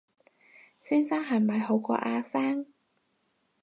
[0.81, 2.73] 先生係咪好過阿生